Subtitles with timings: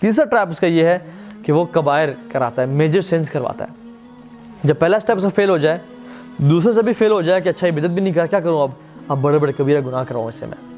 [0.00, 0.98] تیسرا ٹریپ اس کا یہ ہے
[1.42, 3.74] کہ وہ کبائر کراتا ہے میجر سینس کرواتا ہے۔
[4.64, 5.78] جب پہلا اسٹیپ اس کا فیل ہو جائے
[6.38, 8.62] دوسرے سے بھی فیل ہو جائے کہ اچھا یہ بدت بھی نہیں کر، کیا کروں
[8.62, 8.70] اب؟
[9.08, 10.70] اب بڑے بڑے کبیرہ گناہ کراؤں اس سے میں۔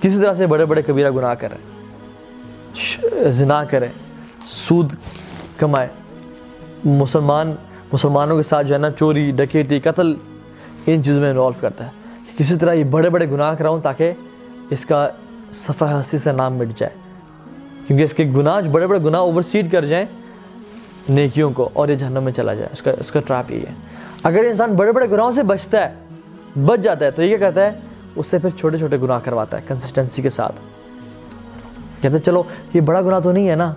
[0.00, 3.88] کسی طرح سے بڑے بڑے کبیرہ گناہ کریں زنا کریں
[4.46, 4.94] سود
[5.56, 5.88] کمائے۔
[6.84, 7.54] مسلمان،
[7.92, 10.14] مسلمانوں کے ساتھ جو ہے نا، چوری ڈکیٹی قتل،
[10.86, 11.90] ان چیزوں میں انوالو کرتا ہے۔
[12.38, 14.12] کسی طرح یہ بڑے بڑے گناہ کراؤں تاکہ
[14.70, 15.08] اس کا
[15.52, 17.09] صفحہ ہستی سے نام مٹ جائے۔
[17.90, 20.06] کیونکہ اس کے گناہ جو بڑے بڑے گناہ اوور سیڈ کر جائیں،
[21.08, 23.72] نیکیوں کو اور یہ جہنم میں چلا جائے، اس کا اس کا ٹراپ یہی ہے۔
[24.22, 25.94] اگر انسان بڑے بڑے گناہوں سے بچتا ہے،
[26.66, 27.72] بچ جاتا ہے، تو یہ کیا کہتا ہے؟
[28.16, 30.52] اس سے پھر چھوٹے چھوٹے گناہ کرواتا ہے کنسسٹنسی کے ساتھ۔
[32.02, 32.42] کہتے ہیں چلو،
[32.74, 33.74] یہ بڑا گناہ تو نہیں ہے نا؟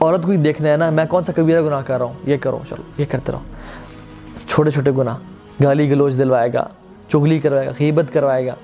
[0.00, 2.36] عورت کو ہی دیکھنا ہے نا، میں کون سا کبیرہ گناہ کر رہا ہوں؟ یہ
[2.36, 3.40] کرو، چلو، یہ کرتے رہو۔
[4.48, 5.16] چھوٹے چھوٹے گناہ،
[5.64, 6.68] گالی گلوچ دلوائے گا
[7.08, 8.54] چگلی کروائے گا، غیبت کروائے گا۔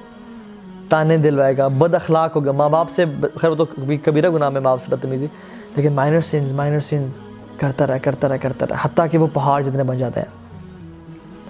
[0.95, 3.65] تانے دلوائے گا، بد اخلاق ہوگا۔ ماں باپ سے خیر وہ تو
[4.05, 5.27] کبیرہ گناہ میں ماں باپ سے بدتمیزی،
[5.77, 7.11] لیکن مائنر سینز مائنر سینز
[7.57, 10.27] کرتا رہے کرتا رہے کرتا رہے حتیٰ کہ وہ پہاڑ جتنے بن جاتے ہیں۔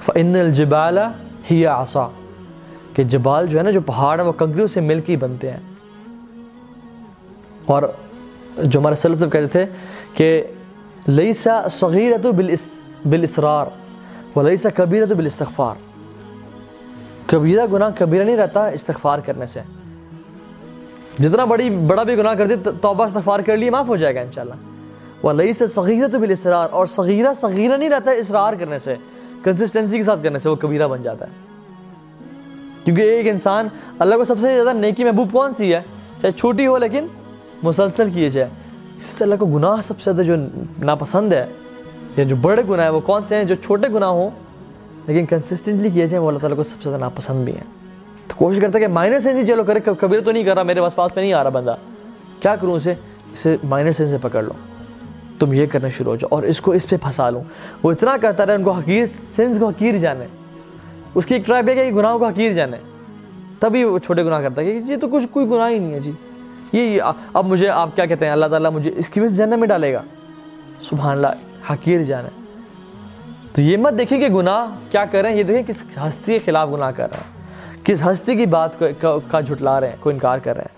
[0.04, 1.00] فَإِنَّ الْجِبَالَ
[1.52, 2.08] هِيَ عَصَا
[2.94, 5.50] کہ جبال جو ہے نا، جو پہاڑ ہیں، وہ کنکریوں سے مل کے ہی بنتے
[5.50, 5.60] ہیں۔
[7.64, 7.82] اور
[8.64, 9.66] جو ہمارے سلف صاحب کہتے تھے
[10.14, 10.42] کہ
[11.06, 12.26] لیسا صغیرت
[13.06, 13.66] بالاسرار
[14.38, 15.93] ولیسا کبیرت بالاستغفار۔
[17.26, 19.60] کبیرہ گناہ کبیرہ نہیں رہتا استغفار کرنے سے۔
[21.18, 24.20] جتنا بڑی بڑا بھی گناہ کر دی توبہ استغفار کر لیے معاف ہو جائے گا
[24.20, 24.54] انشاءاللہ۔
[25.26, 28.94] ولیسا صغیرت بالاسرار اور صغیرہ صغیرہ نہیں رہتا اصرار کرنے سے
[29.42, 31.32] کنسسٹنسی کے ساتھ کرنے سے وہ کبیرہ بن جاتا ہے۔
[32.84, 35.80] کیونکہ ایک انسان اللہ کو سب سے زیادہ نیکی محبوب کون سی ہے؟
[36.22, 37.06] چاہے چھوٹی ہو لیکن
[37.62, 38.48] مسلسل کیے جائے
[38.96, 40.34] اس سے اللہ کو گناہ سب سے زیادہ جو
[40.78, 41.46] ناپسند ہے
[42.16, 44.30] یا جو بڑے گناہ ہیں وہ کون سے ہیں؟ جو چھوٹے گناہ ہوں
[45.06, 47.84] لیکن کنسسٹنٹلی کیے جائیں وہ اللہ تعالیٰ کو سب سے زیادہ ناپسند بھی ہیں۔
[48.28, 50.62] تو کوشش کرتا ہے کہ مائنر سینس ہی چلو، کرے کبیر تو نہیں کر رہا،
[50.62, 51.74] میرے پاس پاس پہ نہیں آ رہا بندہ۔
[52.40, 52.94] کیا کروں اسے؟
[53.32, 54.52] اسے مائنر سینس سے پکڑ لو۔
[55.38, 57.42] تم یہ کرنا شروع ہو جاؤ اور اس کو اس پہ پھنسا لوں
[57.82, 60.26] وہ اتنا کرتا رہے، ان کو حقیر سینس کو حقیر جانے۔
[61.14, 62.76] اس کی ایک ٹرائب ہے کہ گناہوں کو حقیر جانے۔
[63.58, 66.00] تبھی وہ چھوٹے گناہ کرتا ہے کہ یہ تو کچھ کوئی گناہ ہی نہیں ہے
[66.00, 66.12] جی۔
[66.72, 67.00] یہ
[67.32, 69.92] اب مجھے آپ کیا کہتے ہیں؟ اللہ تعالیٰ مجھے اس کی وجہ جنت میں ڈالے
[69.92, 70.02] گا۔
[70.82, 72.43] سبحان اللہ، حقیر جانے۔
[73.54, 76.38] تو یہ مت دیکھیں کہ گناہ کیا کر رہے ہیں، یہ دیکھیں کس ہستی کے
[76.38, 78.82] خلاف گناہ کر رہے ہیں۔ کس ہستی کی بات
[79.30, 80.74] کا جھٹلا رہے ہیں، کو انکار کر رہے ہیں۔